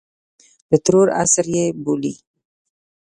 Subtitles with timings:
[0.69, 2.13] د ترور عصر یې بولي.